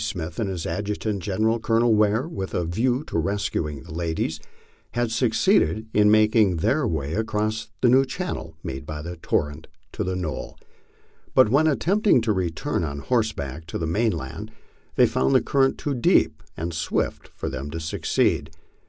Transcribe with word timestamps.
Smith, 0.00 0.38
and 0.38 0.48
his 0.48 0.64
Adjutant 0.64 1.20
General, 1.20 1.58
Colonel 1.58 1.92
Weir, 1.92 2.28
with 2.28 2.54
a 2.54 2.64
view 2.64 3.02
to 3.08 3.18
rescuing 3.18 3.82
the 3.82 3.92
ladies, 3.92 4.38
had 4.92 5.10
succeeded 5.10 5.88
in 5.92 6.08
making 6.08 6.58
their 6.58 6.86
way 6.86 7.14
across 7.14 7.70
the 7.80 7.88
new 7.88 8.04
channel 8.04 8.54
made 8.62 8.86
by 8.86 9.02
the 9.02 9.16
torrent 9.16 9.66
to 9.90 10.04
the 10.04 10.14
knoll; 10.14 10.56
but 11.34 11.48
when 11.48 11.66
attempting 11.66 12.20
to 12.20 12.32
return 12.32 12.84
on 12.84 13.00
horseback 13.00 13.66
to 13.66 13.76
the 13.76 13.88
mainland, 13.88 14.52
they 14.94 15.04
found 15.04 15.34
the 15.34 15.42
current 15.42 15.78
too 15.78 15.94
deep 15.94 16.44
and 16.56 16.72
swift 16.72 17.26
for 17.34 17.48
them 17.48 17.68
to 17.72 17.80
succeed. 17.80 18.50